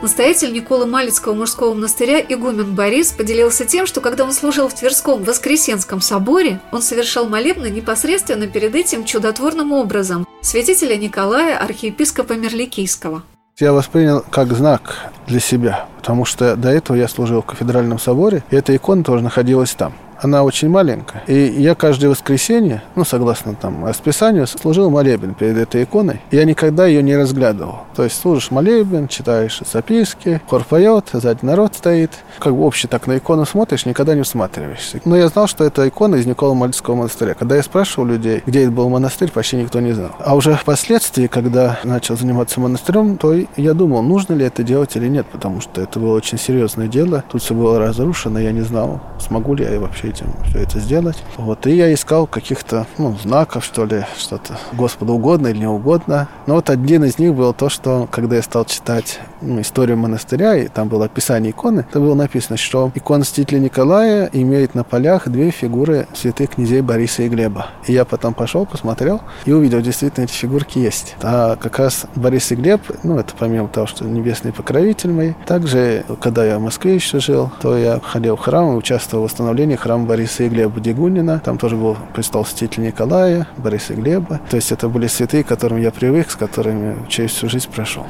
Настоятель 0.02 0.52
Николы 0.52 0.88
Малицкого 0.88 1.36
мужского 1.36 1.76
монастыря 1.76 2.20
игумен 2.20 2.74
Борис 2.74 3.12
поделился 3.12 3.66
тем, 3.66 3.86
что 3.86 4.02
когда 4.02 4.24
он 4.24 4.32
служил 4.32 4.68
в 4.68 4.74
Тверском 4.74 5.24
Воскресенском 5.24 6.02
соборе, 6.02 6.60
он 6.72 6.82
совершал 6.82 7.30
молебны 7.30 7.70
непосредственно 7.70 8.48
перед 8.48 8.74
этим 8.74 9.06
чудотворным 9.06 9.72
образом 9.72 10.28
святителя 10.42 10.98
Николая, 10.98 11.56
архиепископа 11.60 12.34
Мерликийского. 12.34 13.22
Я 13.60 13.74
воспринял 13.74 14.26
как 14.28 14.52
знак 14.54 15.12
для 15.28 15.40
себя, 15.40 15.86
потому 15.98 16.26
что 16.26 16.56
до 16.56 16.70
этого 16.70 16.98
я 16.98 17.08
служил 17.08 17.44
в 17.44 17.46
кафедральном 17.46 18.00
соборе, 18.00 18.44
и 18.50 18.56
эта 18.56 18.76
икона 18.76 19.04
тоже 19.04 19.24
находилась 19.24 19.76
там 19.76 19.94
она 20.22 20.44
очень 20.44 20.70
маленькая. 20.70 21.24
И 21.28 21.62
я 21.62 21.76
каждое 21.76 22.10
воскресенье, 22.10 22.84
ну, 22.96 23.04
согласно 23.04 23.56
там 23.56 23.86
расписанию, 23.86 24.48
служил 24.48 24.90
молебен 24.90 25.34
перед 25.34 25.58
этой 25.58 25.84
иконой. 25.84 26.22
Я 26.32 26.46
никогда 26.46 26.86
ее 26.86 27.02
не 27.02 27.16
разглядывал. 27.16 27.80
То 27.96 28.04
есть 28.04 28.20
служишь 28.20 28.52
молебен, 28.52 29.08
читаешь 29.08 29.62
записки, 29.72 30.42
хор 30.48 30.64
поет, 30.64 31.10
сзади 31.12 31.40
народ 31.44 31.76
стоит. 31.76 32.12
Как 32.40 32.56
бы 32.56 32.64
общий 32.64 32.88
так 32.88 33.08
на 33.08 33.18
икону 33.18 33.46
смотришь, 33.46 33.86
никогда 33.86 34.14
не 34.14 34.22
всматриваешься. 34.22 35.02
Но 35.06 35.18
я 35.18 35.28
знал, 35.28 35.48
что 35.48 35.64
это 35.64 35.88
икона 35.88 36.16
из 36.16 36.26
Никола 36.26 36.54
Мальского 36.54 36.96
монастыря. 36.96 37.34
Когда 37.34 37.56
я 37.56 37.64
спрашивал 37.64 38.08
людей, 38.08 38.44
где 38.46 38.64
это 38.64 38.72
был 38.72 38.90
монастырь, 38.90 39.32
почти 39.32 39.58
никто 39.58 39.80
не 39.80 39.94
знал. 39.94 40.12
А 40.20 40.36
уже 40.36 40.54
впоследствии, 40.56 41.28
когда 41.28 41.80
начал 41.84 42.16
заниматься 42.16 42.60
монастырем, 42.60 43.18
то 43.18 43.34
я 43.58 43.74
думал, 43.74 44.04
нужно 44.04 44.34
ли 44.34 44.46
это 44.46 44.62
делать 44.64 44.96
или 44.96 45.08
нет, 45.08 45.26
потому 45.32 45.62
что 45.62 45.82
это 45.82 46.00
было 46.00 46.16
очень 46.16 46.38
серьезное 46.38 46.88
дело. 46.88 47.24
Тут 47.32 47.42
все 47.42 47.56
было 47.56 47.80
разрушено, 47.80 48.40
я 48.40 48.52
не 48.52 48.62
знал, 48.62 49.02
смогу 49.20 49.56
ли 49.56 49.66
я 49.66 49.80
вообще 49.80 50.11
этим 50.12 50.34
все 50.46 50.60
это 50.60 50.80
сделать. 50.80 51.24
Вот, 51.38 51.66
и 51.68 51.76
я 51.76 51.94
искал 51.94 52.28
каких-то, 52.28 52.86
ну, 52.98 53.18
знаков, 53.18 53.66
что 53.66 53.86
ли, 53.86 54.06
что-то 54.18 54.60
Господу 54.74 55.14
угодно 55.14 55.48
или 55.48 55.60
не 55.60 55.68
угодно. 55.68 56.28
Но 56.48 56.56
вот 56.56 56.70
один 56.70 57.04
из 57.04 57.18
них 57.18 57.34
был 57.34 57.54
то, 57.54 57.70
что, 57.70 58.08
когда 58.12 58.36
я 58.36 58.42
стал 58.42 58.66
читать 58.66 59.20
историю 59.42 59.98
монастыря, 59.98 60.56
и 60.56 60.68
там 60.68 60.88
было 60.88 61.06
описание 61.06 61.52
иконы, 61.52 61.86
то 61.92 62.00
было 62.00 62.16
написано, 62.16 62.58
что 62.58 62.92
икона 62.96 63.24
святителя 63.24 63.60
Николая 63.60 64.30
имеет 64.34 64.76
на 64.76 64.84
полях 64.84 65.28
две 65.28 65.52
фигуры 65.52 66.08
святых 66.14 66.52
князей 66.52 66.82
Бориса 66.82 67.24
и 67.24 67.30
Глеба. 67.30 67.68
И 67.88 67.94
я 67.94 68.06
потом 68.06 68.34
пошел, 68.34 68.66
посмотрел 68.66 69.22
и 69.46 69.52
увидел, 69.52 69.82
действительно, 69.82 70.26
эти 70.26 70.34
фигурки 70.34 70.80
есть. 70.80 71.16
А 71.22 71.56
как 71.56 71.80
раз 71.80 72.06
Борис 72.16 72.52
и 72.52 72.56
Глеб, 72.56 72.82
ну, 73.04 73.18
это 73.18 73.34
помимо 73.38 73.68
того, 73.68 73.88
что 73.88 74.06
небесный 74.06 74.54
покровитель 74.54 75.12
мой, 75.12 75.36
также, 75.46 76.06
когда 76.22 76.46
я 76.46 76.60
в 76.60 76.62
Москве 76.62 76.96
еще 76.96 77.20
жил, 77.20 77.52
то 77.62 77.78
я 77.78 78.00
ходил 78.00 78.36
в 78.36 78.40
храм 78.40 78.74
и 78.74 78.76
участвовал 78.76 79.24
в 79.24 79.26
восстановлении 79.28 79.76
храма 79.76 80.06
Бориса 80.06 80.44
и 80.44 80.50
Глеба 80.50 80.80
Дегунина. 80.80 81.42
Там 81.44 81.58
тоже 81.58 81.76
был 81.76 81.98
престол 82.14 82.46
святителя 82.46 82.88
Николая, 82.88 83.48
Бориса 83.58 83.94
и 83.94 83.96
Глеба. 83.96 84.40
То 84.50 84.56
есть 84.56 84.72
это 84.72 84.88
были 84.90 85.08
святые, 85.08 85.44
к 85.44 85.48
которым 85.48 85.80
я 85.80 85.92
привык, 85.92 86.32
с 86.32 86.36
которыми 86.36 87.08
через 87.10 87.32
всю 87.32 87.50
жизнь 87.50 87.70
прошел. 87.74 88.06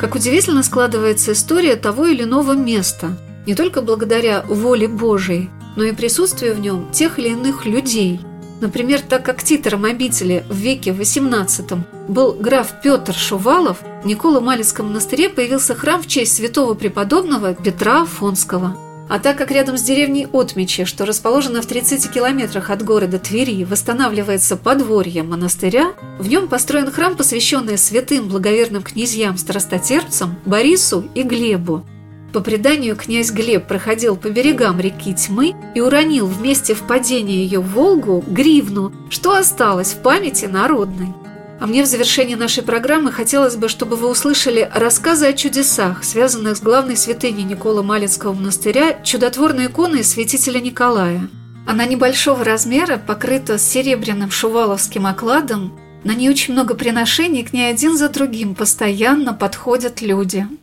Как 0.00 0.14
удивительно 0.14 0.62
складывается 0.62 1.32
история 1.32 1.76
того 1.76 2.06
или 2.06 2.22
иного 2.22 2.52
места, 2.52 3.18
не 3.46 3.54
только 3.54 3.82
благодаря 3.82 4.42
воле 4.48 4.88
Божией, 4.88 5.50
но 5.76 5.84
и 5.84 5.92
присутствию 5.92 6.54
в 6.54 6.60
нем 6.60 6.90
тех 6.90 7.18
или 7.18 7.28
иных 7.28 7.66
людей. 7.66 8.18
Например, 8.62 9.02
так 9.02 9.26
как 9.26 9.42
титром 9.42 9.84
обители 9.84 10.42
в 10.48 10.56
веке 10.56 10.92
XVIII 10.92 11.80
был 12.08 12.32
граф 12.32 12.80
Петр 12.82 13.12
Шувалов, 13.12 13.82
в 14.02 14.06
Николо-Малицком 14.06 14.86
монастыре 14.86 15.28
появился 15.28 15.74
храм 15.74 16.02
в 16.02 16.06
честь 16.06 16.34
святого 16.34 16.72
преподобного 16.72 17.52
Петра 17.54 18.02
Афонского– 18.02 18.78
а 19.10 19.18
так 19.18 19.36
как 19.36 19.50
рядом 19.50 19.76
с 19.76 19.82
деревней 19.82 20.28
Отмечи, 20.32 20.84
что 20.84 21.04
расположена 21.04 21.62
в 21.62 21.66
30 21.66 22.08
километрах 22.12 22.70
от 22.70 22.84
города 22.84 23.18
Твери, 23.18 23.64
восстанавливается 23.64 24.56
подворье 24.56 25.24
монастыря, 25.24 25.94
в 26.20 26.28
нем 26.28 26.46
построен 26.46 26.92
храм, 26.92 27.16
посвященный 27.16 27.76
святым 27.76 28.28
благоверным 28.28 28.84
князьям-страстотерпцам 28.84 30.36
Борису 30.46 31.10
и 31.16 31.24
Глебу. 31.24 31.84
По 32.32 32.38
преданию, 32.38 32.94
князь 32.94 33.32
Глеб 33.32 33.66
проходил 33.66 34.14
по 34.16 34.30
берегам 34.30 34.78
реки 34.78 35.12
Тьмы 35.12 35.56
и 35.74 35.80
уронил 35.80 36.26
вместе 36.26 36.74
впадения 36.74 37.42
ее 37.42 37.58
в 37.58 37.72
Волгу 37.72 38.24
гривну, 38.28 38.92
что 39.10 39.36
осталось 39.36 39.94
в 39.94 40.02
памяти 40.02 40.44
народной. 40.44 41.08
А 41.60 41.66
мне 41.66 41.82
в 41.82 41.86
завершении 41.86 42.36
нашей 42.36 42.62
программы 42.62 43.12
хотелось 43.12 43.56
бы, 43.56 43.68
чтобы 43.68 43.96
вы 43.96 44.08
услышали 44.08 44.70
рассказы 44.74 45.26
о 45.26 45.34
чудесах, 45.34 46.04
связанных 46.04 46.56
с 46.56 46.62
главной 46.62 46.96
святыней 46.96 47.42
Никола 47.42 47.82
Малецкого 47.82 48.32
монастыря, 48.32 48.98
чудотворной 49.04 49.66
иконой 49.66 50.02
святителя 50.02 50.58
Николая. 50.58 51.28
Она 51.66 51.84
небольшого 51.84 52.44
размера, 52.44 52.96
покрыта 52.96 53.58
серебряным 53.58 54.30
шуваловским 54.30 55.06
окладом, 55.06 55.78
на 56.02 56.14
ней 56.14 56.30
очень 56.30 56.54
много 56.54 56.74
приношений, 56.74 57.44
к 57.44 57.52
ней 57.52 57.70
один 57.70 57.94
за 57.98 58.08
другим 58.08 58.54
постоянно 58.54 59.34
подходят 59.34 60.00
люди– 60.00 60.48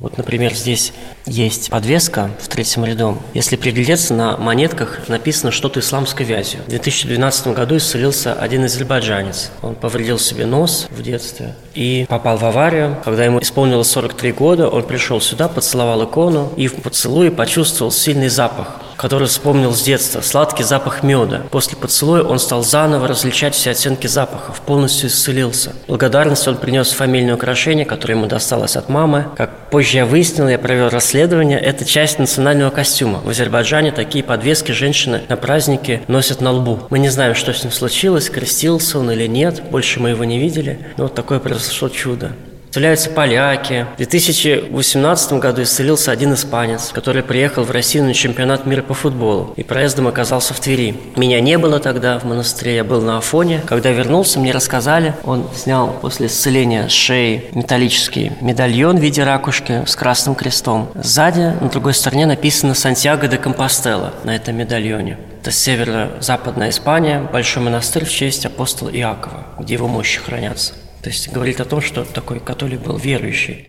вот, 0.00 0.16
например, 0.16 0.54
здесь 0.54 0.94
есть 1.26 1.68
подвеска 1.68 2.30
в 2.40 2.48
третьем 2.48 2.86
ряду. 2.86 3.18
Если 3.34 3.56
приглядеться, 3.56 4.14
на 4.14 4.38
монетках 4.38 5.08
написано 5.08 5.52
что-то 5.52 5.80
исламской 5.80 6.24
вязью. 6.24 6.62
В 6.66 6.70
2012 6.70 7.48
году 7.48 7.76
исцелился 7.76 8.32
один 8.32 8.64
азербайджанец. 8.64 9.50
Он 9.60 9.74
повредил 9.74 10.18
себе 10.18 10.46
нос 10.46 10.88
в 10.90 11.02
детстве 11.02 11.54
и 11.74 12.06
попал 12.08 12.38
в 12.38 12.44
аварию. 12.46 12.96
Когда 13.04 13.26
ему 13.26 13.40
исполнилось 13.40 13.90
43 13.90 14.32
года, 14.32 14.68
он 14.68 14.84
пришел 14.84 15.20
сюда, 15.20 15.48
поцеловал 15.48 16.02
икону 16.04 16.50
и 16.56 16.66
в 16.66 16.76
поцелуе 16.76 17.30
почувствовал 17.30 17.92
сильный 17.92 18.28
запах 18.30 18.80
который 19.00 19.28
вспомнил 19.28 19.72
с 19.72 19.80
детства, 19.80 20.20
сладкий 20.20 20.62
запах 20.62 21.02
меда. 21.02 21.40
После 21.50 21.74
поцелуя 21.74 22.22
он 22.22 22.38
стал 22.38 22.62
заново 22.62 23.08
различать 23.08 23.54
все 23.54 23.70
оттенки 23.70 24.06
запахов, 24.06 24.60
полностью 24.60 25.08
исцелился. 25.08 25.72
Благодарность 25.88 26.46
он 26.46 26.58
принес 26.58 26.92
фамильное 26.92 27.34
украшение, 27.34 27.86
которое 27.86 28.16
ему 28.16 28.26
досталось 28.26 28.76
от 28.76 28.90
мамы. 28.90 29.28
Как 29.38 29.70
позже 29.70 29.96
я 29.96 30.04
выяснил, 30.04 30.48
я 30.48 30.58
провел 30.58 30.90
расследование, 30.90 31.58
это 31.58 31.86
часть 31.86 32.18
национального 32.18 32.68
костюма. 32.68 33.22
В 33.24 33.30
Азербайджане 33.30 33.90
такие 33.90 34.22
подвески 34.22 34.72
женщины 34.72 35.22
на 35.30 35.38
празднике 35.38 36.02
носят 36.06 36.42
на 36.42 36.52
лбу. 36.52 36.80
Мы 36.90 36.98
не 36.98 37.08
знаем, 37.08 37.34
что 37.34 37.54
с 37.54 37.62
ним 37.62 37.72
случилось, 37.72 38.28
крестился 38.28 38.98
он 38.98 39.10
или 39.10 39.26
нет, 39.26 39.62
больше 39.70 39.98
мы 40.00 40.10
его 40.10 40.24
не 40.24 40.38
видели, 40.38 40.78
но 40.98 41.04
вот 41.04 41.14
такое 41.14 41.38
произошло 41.38 41.88
чудо. 41.88 42.32
Исцеляются 42.70 43.10
поляки. 43.10 43.84
В 43.94 43.96
2018 43.96 45.32
году 45.32 45.62
исцелился 45.62 46.12
один 46.12 46.34
испанец, 46.34 46.90
который 46.92 47.24
приехал 47.24 47.64
в 47.64 47.72
Россию 47.72 48.04
на 48.04 48.14
чемпионат 48.14 48.64
мира 48.64 48.80
по 48.80 48.94
футболу 48.94 49.52
и 49.56 49.64
проездом 49.64 50.06
оказался 50.06 50.54
в 50.54 50.60
Твери. 50.60 50.94
Меня 51.16 51.40
не 51.40 51.58
было 51.58 51.80
тогда 51.80 52.20
в 52.20 52.24
монастыре, 52.24 52.76
я 52.76 52.84
был 52.84 53.00
на 53.02 53.18
Афоне. 53.18 53.60
Когда 53.66 53.90
вернулся, 53.90 54.38
мне 54.38 54.52
рассказали, 54.52 55.16
он 55.24 55.50
снял 55.52 55.88
после 56.00 56.28
исцеления 56.28 56.88
шеи 56.88 57.46
металлический 57.54 58.30
медальон 58.40 58.98
в 58.98 59.00
виде 59.00 59.24
ракушки 59.24 59.82
с 59.84 59.96
красным 59.96 60.36
крестом. 60.36 60.92
Сзади, 60.94 61.56
на 61.60 61.70
другой 61.70 61.94
стороне, 61.94 62.26
написано 62.26 62.74
«Сантьяго 62.74 63.26
де 63.26 63.36
Компостела» 63.36 64.14
на 64.22 64.36
этом 64.36 64.56
медальоне. 64.56 65.18
Это 65.42 65.50
северо-западная 65.50 66.70
Испания, 66.70 67.20
большой 67.32 67.64
монастырь 67.64 68.04
в 68.04 68.10
честь 68.12 68.46
апостола 68.46 68.90
Иакова, 68.90 69.46
где 69.58 69.74
его 69.74 69.88
мощи 69.88 70.20
хранятся. 70.20 70.74
То 71.02 71.08
есть 71.08 71.32
говорит 71.32 71.60
о 71.60 71.64
том, 71.64 71.80
что 71.80 72.04
такой 72.04 72.40
католик 72.40 72.80
был 72.80 72.96
верующий. 72.96 73.68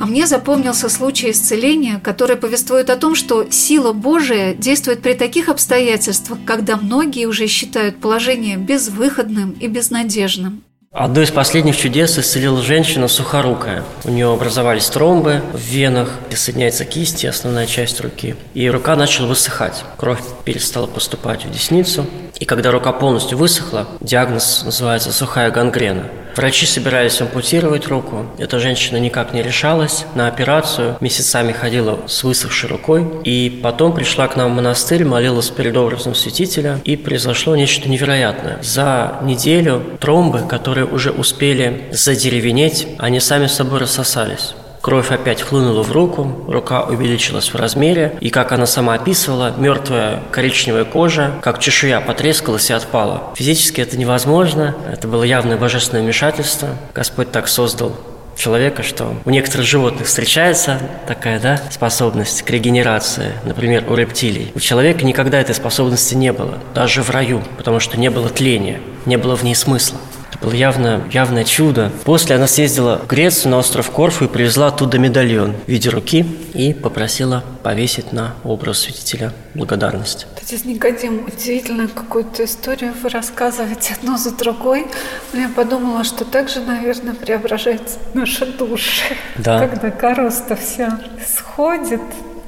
А 0.00 0.06
мне 0.06 0.26
запомнился 0.26 0.88
случай 0.88 1.32
исцеления, 1.32 2.00
который 2.02 2.36
повествует 2.36 2.88
о 2.88 2.96
том, 2.96 3.16
что 3.16 3.50
сила 3.50 3.92
Божия 3.92 4.54
действует 4.54 5.02
при 5.02 5.14
таких 5.14 5.48
обстоятельствах, 5.48 6.38
когда 6.46 6.76
многие 6.76 7.26
уже 7.26 7.48
считают 7.48 8.00
положение 8.00 8.56
безвыходным 8.56 9.52
и 9.52 9.66
безнадежным. 9.66 10.62
Одно 10.90 11.20
из 11.20 11.30
последних 11.30 11.76
чудес 11.76 12.18
исцелила 12.18 12.62
женщина 12.62 13.08
сухорукая. 13.08 13.84
У 14.04 14.10
нее 14.10 14.32
образовались 14.32 14.86
тромбы 14.86 15.42
в 15.52 15.60
венах, 15.60 16.08
соединяется 16.34 16.86
кисть 16.86 17.24
основная 17.26 17.66
часть 17.66 18.00
руки. 18.00 18.36
И 18.54 18.70
рука 18.70 18.96
начала 18.96 19.26
высыхать. 19.26 19.84
Кровь 19.98 20.22
перестала 20.44 20.86
поступать 20.86 21.44
в 21.44 21.50
десницу. 21.50 22.06
И 22.38 22.44
когда 22.44 22.70
рука 22.70 22.92
полностью 22.92 23.36
высохла, 23.38 23.86
диагноз 24.00 24.62
называется 24.64 25.12
сухая 25.12 25.50
гангрена. 25.50 26.04
Врачи 26.36 26.66
собирались 26.66 27.20
ампутировать 27.20 27.88
руку. 27.88 28.26
Эта 28.38 28.60
женщина 28.60 28.96
никак 28.98 29.32
не 29.34 29.42
решалась 29.42 30.04
на 30.14 30.28
операцию, 30.28 30.96
месяцами 31.00 31.50
ходила 31.50 31.98
с 32.06 32.22
высохшей 32.22 32.70
рукой. 32.70 33.04
И 33.24 33.60
потом 33.60 33.92
пришла 33.92 34.28
к 34.28 34.36
нам 34.36 34.52
в 34.52 34.54
монастырь, 34.54 35.04
молилась 35.04 35.50
перед 35.50 35.76
образом 35.76 36.14
святителя, 36.14 36.80
и 36.84 36.96
произошло 36.96 37.56
нечто 37.56 37.88
невероятное. 37.88 38.58
За 38.62 39.18
неделю 39.22 39.82
тромбы, 39.98 40.42
которые 40.48 40.86
уже 40.86 41.10
успели 41.10 41.88
задеревенеть, 41.90 42.86
они 42.98 43.18
сами 43.18 43.48
собой 43.48 43.80
рассосались. 43.80 44.54
Кровь 44.80 45.10
опять 45.10 45.42
хлынула 45.42 45.82
в 45.82 45.92
руку, 45.92 46.44
рука 46.48 46.82
увеличилась 46.82 47.52
в 47.52 47.56
размере, 47.56 48.16
и, 48.20 48.30
как 48.30 48.52
она 48.52 48.66
сама 48.66 48.94
описывала, 48.94 49.54
мертвая 49.56 50.22
коричневая 50.30 50.84
кожа, 50.84 51.32
как 51.42 51.58
чешуя, 51.58 52.00
потрескалась 52.00 52.70
и 52.70 52.72
отпала. 52.72 53.32
Физически 53.36 53.80
это 53.80 53.96
невозможно, 53.96 54.76
это 54.90 55.08
было 55.08 55.24
явное 55.24 55.56
божественное 55.56 56.02
вмешательство. 56.02 56.68
Господь 56.94 57.30
так 57.30 57.48
создал 57.48 57.92
человека, 58.38 58.82
что 58.82 59.14
у 59.24 59.30
некоторых 59.30 59.66
животных 59.66 60.06
встречается 60.06 60.78
такая 61.06 61.40
да, 61.40 61.60
способность 61.70 62.42
к 62.42 62.50
регенерации, 62.50 63.32
например, 63.44 63.84
у 63.90 63.94
рептилий. 63.94 64.52
У 64.54 64.60
человека 64.60 65.04
никогда 65.04 65.40
этой 65.40 65.54
способности 65.54 66.14
не 66.14 66.32
было, 66.32 66.58
даже 66.74 67.02
в 67.02 67.10
раю, 67.10 67.42
потому 67.56 67.80
что 67.80 67.98
не 67.98 68.10
было 68.10 68.28
тления, 68.28 68.80
не 69.06 69.16
было 69.16 69.36
в 69.36 69.42
ней 69.42 69.54
смысла. 69.54 69.98
Было 70.40 70.52
явно, 70.52 71.02
явное 71.10 71.44
чудо. 71.44 71.90
После 72.04 72.36
она 72.36 72.46
съездила 72.46 72.98
в 72.98 73.06
Грецию, 73.06 73.50
на 73.50 73.58
остров 73.58 73.90
Корфу 73.90 74.26
и 74.26 74.28
привезла 74.28 74.68
оттуда 74.68 74.98
медальон 74.98 75.54
в 75.66 75.68
виде 75.68 75.90
руки 75.90 76.24
и 76.54 76.72
попросила 76.72 77.42
повесить 77.62 78.12
на 78.12 78.34
образ 78.44 78.80
святителя 78.80 79.32
благодарность. 79.54 80.26
Отец 80.40 80.64
Никодим, 80.64 81.24
удивительно 81.26 81.88
какую-то 81.88 82.44
историю 82.44 82.94
вы 83.02 83.08
рассказываете 83.08 83.94
одну 83.94 84.16
за 84.16 84.34
другой. 84.34 84.86
Я 85.32 85.48
подумала, 85.48 86.04
что 86.04 86.24
также, 86.24 86.60
наверное, 86.60 87.14
преображается 87.14 87.98
наша 88.14 88.46
душа. 88.46 89.04
Да. 89.36 89.66
Когда 89.66 89.90
короста 89.90 90.56
вся 90.56 91.00
сходит, 91.26 92.00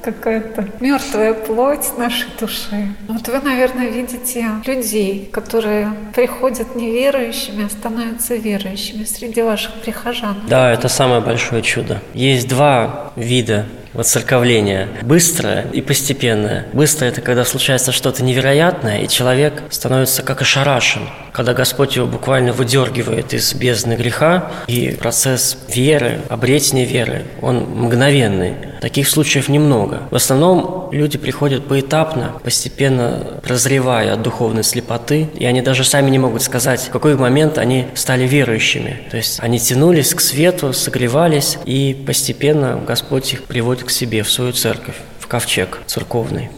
какая-то 0.03 0.67
мертвая 0.79 1.33
плоть 1.33 1.97
нашей 1.97 2.27
души. 2.39 2.93
Вот 3.07 3.27
вы, 3.27 3.39
наверное, 3.39 3.89
видите 3.89 4.45
людей, 4.65 5.29
которые 5.31 5.93
приходят 6.13 6.75
неверующими, 6.75 7.65
а 7.65 7.69
становятся 7.69 8.35
верующими 8.35 9.03
среди 9.03 9.41
ваших 9.41 9.73
прихожан. 9.75 10.37
Да, 10.47 10.71
это 10.71 10.87
самое 10.87 11.21
большое 11.21 11.61
чудо. 11.61 12.01
Есть 12.13 12.47
два 12.47 13.11
вида 13.15 13.65
воцерковление. 13.93 14.87
Быстрое 15.01 15.67
и 15.73 15.81
постепенное. 15.81 16.67
Быстрое– 16.73 17.11
это 17.11 17.21
когда 17.21 17.43
случается 17.43 17.91
что-то 17.91 18.23
невероятное, 18.23 18.99
и 18.99 19.07
человек 19.07 19.63
становится 19.69 20.23
как 20.23 20.41
ошарашен. 20.41 21.01
Когда 21.33 21.53
Господь 21.53 21.95
его 21.95 22.07
буквально 22.07 22.53
выдергивает 22.53 23.33
из 23.33 23.53
бездны 23.53 23.93
греха, 23.93 24.51
и 24.67 24.91
процесс 24.91 25.57
веры, 25.67 26.21
обретения 26.29 26.85
веры, 26.85 27.25
он 27.41 27.57
мгновенный. 27.57 28.55
Таких 28.81 29.07
случаев 29.07 29.47
немного. 29.47 30.01
В 30.09 30.15
основном 30.15 30.89
люди 30.91 31.19
приходят 31.19 31.67
поэтапно, 31.67 32.33
постепенно 32.43 33.39
прозревая 33.43 34.13
от 34.15 34.23
духовной 34.23 34.63
слепоты, 34.63 35.29
и 35.35 35.45
они 35.45 35.61
даже 35.61 35.83
сами 35.83 36.09
не 36.09 36.17
могут 36.17 36.41
сказать, 36.41 36.81
в 36.81 36.89
какой 36.89 37.15
момент 37.15 37.59
они 37.59 37.85
стали 37.93 38.25
верующими. 38.27 38.99
То 39.11 39.17
есть 39.17 39.39
они 39.39 39.59
тянулись 39.59 40.15
к 40.15 40.19
свету, 40.19 40.73
согревались, 40.73 41.59
и 41.65 42.03
постепенно 42.07 42.81
Господь 42.85 43.31
их 43.33 43.43
приводит 43.43 43.83
к 43.83 43.91
себе, 43.91 44.23
в 44.23 44.31
свою 44.31 44.51
церковь, 44.51 44.95
в 45.19 45.27
ковчег 45.27 45.77
церковный. 45.85 46.49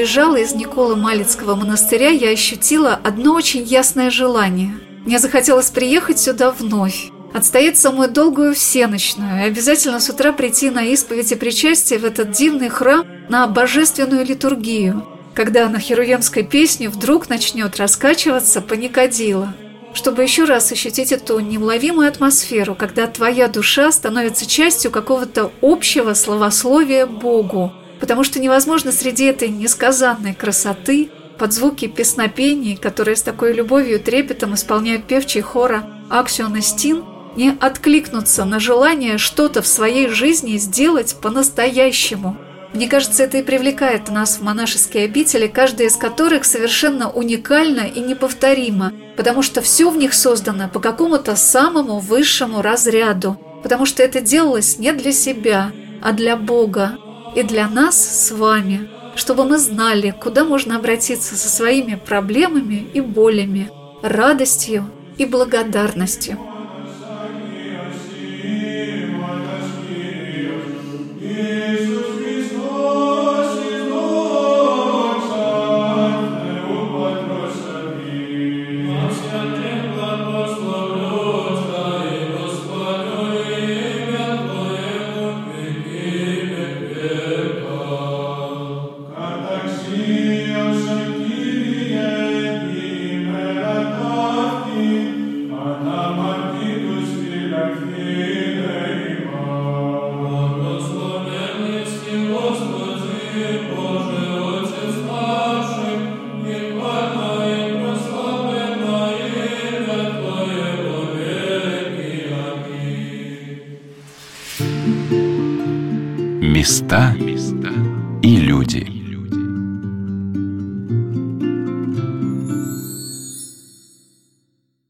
Уезжала 0.00 0.36
из 0.36 0.54
Никола 0.54 0.96
Малицкого 0.96 1.54
монастыря, 1.54 2.08
я 2.08 2.30
ощутила 2.30 2.98
одно 3.04 3.34
очень 3.34 3.62
ясное 3.62 4.10
желание. 4.10 4.74
Мне 5.04 5.18
захотелось 5.18 5.70
приехать 5.70 6.18
сюда 6.18 6.52
вновь, 6.52 7.10
отстоять 7.34 7.76
самую 7.76 8.10
долгую 8.10 8.54
всеночную 8.54 9.40
и 9.40 9.46
обязательно 9.46 10.00
с 10.00 10.08
утра 10.08 10.32
прийти 10.32 10.70
на 10.70 10.84
исповедь 10.84 11.32
и 11.32 11.36
причастие 11.36 11.98
в 11.98 12.06
этот 12.06 12.30
дивный 12.30 12.70
храм 12.70 13.04
на 13.28 13.46
божественную 13.46 14.24
литургию– 14.24 15.06
когда 15.32 15.68
на 15.68 15.78
херувемской 15.78 16.42
песне 16.42 16.88
вдруг 16.88 17.28
начнет 17.28 17.76
раскачиваться 17.76 18.60
паникодила, 18.60 19.54
чтобы 19.94 20.22
еще 20.24 20.44
раз 20.44 20.72
ощутить 20.72 21.12
эту 21.12 21.38
неуловимую 21.38 22.08
атмосферу, 22.08 22.74
когда 22.74 23.06
твоя 23.06 23.46
душа 23.46 23.92
становится 23.92 24.44
частью 24.44 24.90
какого-то 24.90 25.52
общего 25.62 26.14
словословия 26.14 27.06
Богу, 27.06 27.72
потому 28.00 28.24
что 28.24 28.40
невозможно 28.40 28.90
среди 28.90 29.24
этой 29.24 29.48
несказанной 29.48 30.34
красоты 30.34 31.10
под 31.38 31.52
звуки 31.52 31.86
песнопений, 31.86 32.76
которые 32.76 33.16
с 33.16 33.22
такой 33.22 33.52
любовью 33.52 33.96
и 33.96 34.02
трепетом 34.02 34.54
исполняют 34.54 35.04
певчий 35.06 35.40
хора 35.40 35.84
Аксион 36.10 36.56
и 36.56 36.60
Стин, 36.60 37.04
не 37.36 37.56
откликнуться 37.60 38.44
на 38.44 38.58
желание 38.58 39.16
что-то 39.18 39.62
в 39.62 39.66
своей 39.66 40.08
жизни 40.08 40.56
сделать 40.56 41.16
по-настоящему– 41.20 42.36
мне 42.72 42.86
кажется, 42.86 43.24
это 43.24 43.38
и 43.38 43.42
привлекает 43.42 44.08
нас 44.10 44.36
в 44.36 44.42
монашеские 44.42 45.04
обители, 45.04 45.48
каждая 45.48 45.88
из 45.88 45.96
которых 45.96 46.44
совершенно 46.44 47.10
уникальна 47.10 47.80
и 47.80 48.00
неповторима, 48.00 48.92
потому 49.16 49.42
что 49.42 49.60
все 49.60 49.90
в 49.90 49.96
них 49.96 50.14
создано 50.14 50.68
по 50.68 50.78
какому-то 50.78 51.34
самому 51.34 51.98
высшему 51.98 52.62
разряду, 52.62 53.40
потому 53.64 53.86
что 53.86 54.04
это 54.04 54.20
делалось 54.20 54.78
не 54.78 54.92
для 54.92 55.12
себя, 55.12 55.72
а 56.00 56.12
для 56.12 56.36
Бога 56.36 56.96
и 57.34 57.42
для 57.42 57.68
нас 57.68 57.96
с 57.96 58.30
вами, 58.32 58.88
чтобы 59.14 59.44
мы 59.44 59.58
знали, 59.58 60.14
куда 60.20 60.44
можно 60.44 60.76
обратиться 60.76 61.36
со 61.36 61.48
своими 61.48 61.94
проблемами 61.94 62.86
и 62.94 63.00
болями, 63.00 63.70
радостью 64.02 64.90
и 65.18 65.26
благодарностью. 65.26 66.38